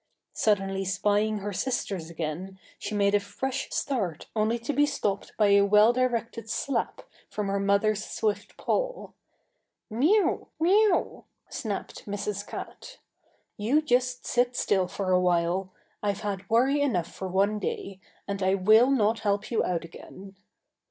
Suddenly 0.33 0.83
spying 0.83 1.37
her 1.41 1.53
sisters 1.53 2.09
again, 2.09 2.57
she 2.79 2.95
made 2.95 3.13
a 3.13 3.19
fresh 3.19 3.69
start 3.69 4.25
only 4.35 4.57
to 4.57 4.73
be 4.73 4.87
stopped 4.87 5.31
by 5.37 5.49
a 5.49 5.61
well 5.61 5.93
directed 5.93 6.49
slap 6.49 7.03
from 7.29 7.49
her 7.49 7.59
mother's 7.59 8.03
swift 8.03 8.57
paw. 8.57 9.11
"M'you, 9.91 10.47
M'you!" 10.59 11.25
snapped 11.49 12.07
Mrs. 12.07 12.47
Cat. 12.47 12.97
"You 13.57 13.79
just 13.79 14.25
sit 14.25 14.55
still 14.55 14.87
for 14.87 15.11
a 15.11 15.21
while. 15.21 15.71
I've 16.01 16.21
had 16.21 16.49
worry 16.49 16.81
enough 16.81 17.13
for 17.13 17.27
one 17.27 17.59
day, 17.59 17.99
and 18.27 18.41
I 18.41 18.55
will 18.55 18.89
not 18.89 19.19
help 19.19 19.51
you 19.51 19.63
out 19.63 19.85
again." 19.85 20.35